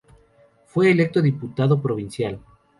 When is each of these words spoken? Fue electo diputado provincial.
Fue 0.65 0.89
electo 0.89 1.21
diputado 1.21 1.79
provincial. 1.79 2.39